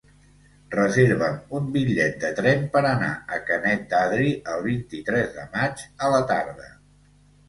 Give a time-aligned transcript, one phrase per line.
[0.75, 6.11] Reserva'm un bitllet de tren per anar a Canet d'Adri el vint-i-tres de maig a
[6.15, 6.71] la tarda.